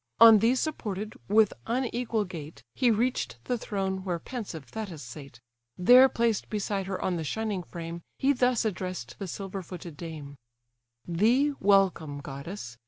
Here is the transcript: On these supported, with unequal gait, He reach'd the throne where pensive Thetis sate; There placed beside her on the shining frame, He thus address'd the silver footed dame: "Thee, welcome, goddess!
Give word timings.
On 0.19 0.39
these 0.39 0.59
supported, 0.59 1.13
with 1.27 1.53
unequal 1.67 2.25
gait, 2.25 2.63
He 2.73 2.89
reach'd 2.89 3.35
the 3.43 3.55
throne 3.55 4.03
where 4.03 4.17
pensive 4.17 4.65
Thetis 4.65 5.03
sate; 5.03 5.39
There 5.77 6.09
placed 6.09 6.49
beside 6.49 6.87
her 6.87 6.99
on 6.99 7.17
the 7.17 7.23
shining 7.23 7.61
frame, 7.61 8.01
He 8.17 8.33
thus 8.33 8.65
address'd 8.65 9.17
the 9.19 9.27
silver 9.27 9.61
footed 9.61 9.95
dame: 9.97 10.37
"Thee, 11.07 11.53
welcome, 11.59 12.17
goddess! 12.19 12.77